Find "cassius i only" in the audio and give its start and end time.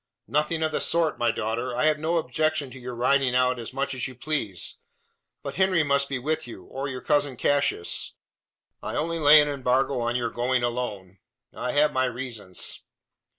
7.37-9.19